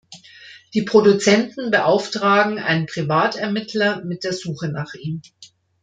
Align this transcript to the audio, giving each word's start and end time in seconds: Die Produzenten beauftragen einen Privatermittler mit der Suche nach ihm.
Die 0.73 0.81
Produzenten 0.81 1.69
beauftragen 1.69 2.57
einen 2.57 2.87
Privatermittler 2.87 4.03
mit 4.03 4.23
der 4.23 4.33
Suche 4.33 4.69
nach 4.69 4.95
ihm. 4.95 5.21